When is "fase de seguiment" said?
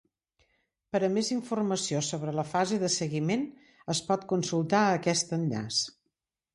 2.55-3.47